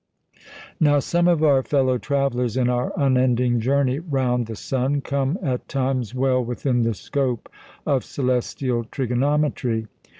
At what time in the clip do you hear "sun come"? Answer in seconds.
4.55-5.37